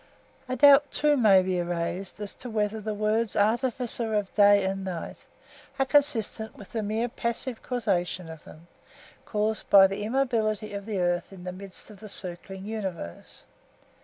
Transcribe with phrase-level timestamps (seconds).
[0.49, 4.63] A doubt (2) may also be raised as to whether the words 'artificer of day
[4.63, 5.27] and night'
[5.77, 8.65] are consistent with the mere passive causation of them,
[9.27, 13.45] produced by the immobility of the earth in the midst of the circling universe.